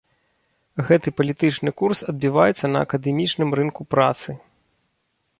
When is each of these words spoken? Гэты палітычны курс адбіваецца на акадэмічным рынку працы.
Гэты 0.87 1.09
палітычны 1.17 1.73
курс 1.81 2.01
адбіваецца 2.13 2.65
на 2.73 2.79
акадэмічным 2.89 3.49
рынку 3.59 3.81
працы. 3.95 4.35